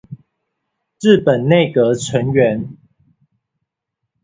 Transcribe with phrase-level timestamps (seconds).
[0.99, 2.75] 日本內閣成員